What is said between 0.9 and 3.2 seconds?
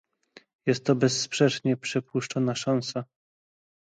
bezsprzecznie przepuszczona szansa